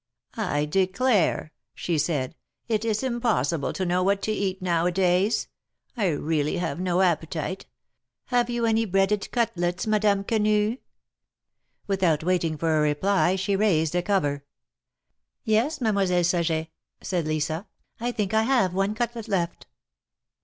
declare,'' 0.69 1.53
she 1.75 1.95
said, 1.95 2.33
^^it 2.67 2.83
is 2.83 3.03
impossible 3.03 3.71
to 3.71 3.85
know 3.85 4.01
what 4.01 4.19
to 4.19 4.31
eat 4.31 4.59
now 4.59 4.87
a 4.87 4.91
days'. 4.91 5.47
I 5.95 6.07
really 6.07 6.57
have 6.57 6.79
no 6.79 7.01
appetite. 7.01 7.67
Have 8.33 8.49
you 8.49 8.65
any 8.65 8.85
breaded 8.85 9.29
cutlets, 9.29 9.85
Madame 9.85 10.23
Quenu?" 10.23 10.77
Without 11.85 12.23
waiting 12.23 12.57
for 12.57 12.75
a 12.75 12.81
reply, 12.81 13.35
she 13.35 13.55
raised 13.55 13.93
a 13.93 14.01
cover. 14.01 14.43
Yes, 15.43 15.79
Mademoiselle 15.79 16.23
Saget," 16.23 16.69
said 17.01 17.27
Lisa, 17.27 17.67
think 17.99 18.33
I 18.33 18.41
have 18.41 18.73
one 18.73 18.95
cutlet 18.95 19.27
left." 19.27 19.67